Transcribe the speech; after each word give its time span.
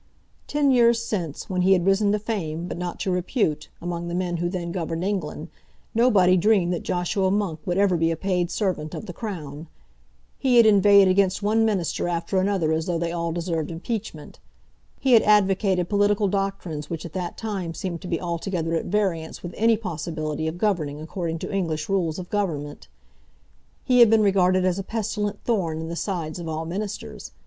Ten 0.47 0.71
years 0.71 0.99
since, 0.99 1.47
when 1.47 1.61
he 1.61 1.73
had 1.73 1.85
risen 1.85 2.11
to 2.11 2.17
fame, 2.17 2.67
but 2.67 2.79
not 2.79 2.99
to 3.01 3.11
repute, 3.11 3.69
among 3.79 4.07
the 4.07 4.15
men 4.15 4.37
who 4.37 4.49
then 4.49 4.71
governed 4.71 5.03
England, 5.03 5.49
nobody 5.93 6.37
dreamed 6.37 6.73
that 6.73 6.81
Joshua 6.81 7.29
Monk 7.29 7.59
would 7.67 7.77
ever 7.77 7.95
be 7.95 8.09
a 8.09 8.15
paid 8.17 8.49
servant 8.49 8.95
of 8.95 9.05
the 9.05 9.13
Crown. 9.13 9.67
He 10.39 10.57
had 10.57 10.65
inveighed 10.65 11.07
against 11.07 11.43
one 11.43 11.65
minister 11.65 12.07
after 12.07 12.39
another 12.39 12.71
as 12.71 12.87
though 12.87 12.97
they 12.97 13.11
all 13.11 13.31
deserved 13.31 13.69
impeachment. 13.69 14.39
He 14.99 15.11
had 15.13 15.21
advocated 15.21 15.87
political 15.87 16.27
doctrines 16.27 16.89
which 16.89 17.05
at 17.05 17.13
that 17.13 17.37
time 17.37 17.75
seemed 17.75 18.01
to 18.01 18.07
be 18.07 18.19
altogether 18.19 18.73
at 18.73 18.85
variance 18.85 19.43
with 19.43 19.53
any 19.55 19.77
possibility 19.77 20.47
of 20.47 20.57
governing 20.57 20.99
according 20.99 21.37
to 21.37 21.53
English 21.53 21.87
rules 21.87 22.17
of 22.17 22.31
government. 22.31 22.87
He 23.83 23.99
had 23.99 24.09
been 24.09 24.23
regarded 24.23 24.65
as 24.65 24.79
a 24.79 24.83
pestilent 24.83 25.43
thorn 25.45 25.79
in 25.79 25.89
the 25.89 25.95
sides 25.95 26.39
of 26.39 26.47
all 26.49 26.65
ministers. 26.65 27.33